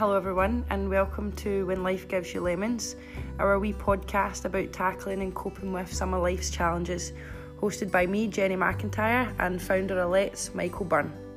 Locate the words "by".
7.90-8.06